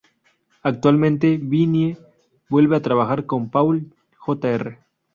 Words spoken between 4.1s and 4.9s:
Jr.